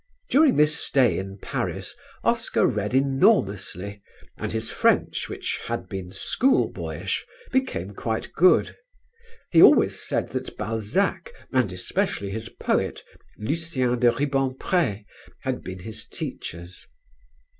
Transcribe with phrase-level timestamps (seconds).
[0.31, 1.93] During this stay in Paris
[2.23, 4.01] Oscar read enormously
[4.35, 8.75] and his French, which had been school boyish, became quite good.
[9.51, 13.03] He always said that Balzac, and especially his poet,
[13.37, 15.05] Lucien de Rubempré,
[15.43, 16.87] had been his teachers.